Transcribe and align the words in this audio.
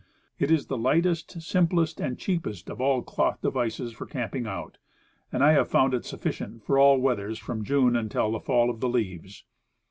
It 0.39 0.49
is 0.49 0.65
the 0.65 0.79
lightest, 0.79 1.43
simplest 1.43 1.99
and 1.99 2.17
cheapest 2.17 2.71
of 2.71 2.81
all 2.81 3.03
cloth 3.03 3.39
devices 3.43 3.93
for 3.93 4.07
camping 4.07 4.47
out, 4.47 4.79
and 5.31 5.43
I 5.43 5.51
have 5.51 5.69
found 5.69 5.93
it 5.93 6.05
sufficient 6.05 6.63
for 6.63 6.79
all 6.79 6.97
weathers 6.97 7.37
from 7.37 7.63
June 7.63 7.95
until 7.95 8.31
the 8.31 8.39
fall 8.39 8.71
of 8.71 8.79
the 8.79 8.89
leaves. 8.89 9.43